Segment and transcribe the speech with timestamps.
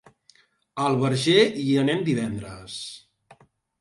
[0.83, 2.79] A el Verger hi anem divendres.